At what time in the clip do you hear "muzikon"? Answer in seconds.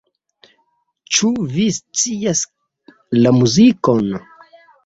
3.37-4.13